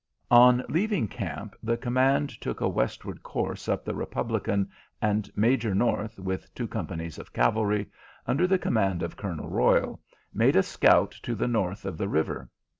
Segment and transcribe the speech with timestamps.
[0.31, 4.67] On leaving camp the command took a westward course up the Republican,
[4.99, 7.85] and Major North, with two companies of cavalry,
[8.25, 10.01] under the command of Colonel Royal,
[10.33, 12.49] made a scout to the north of the river.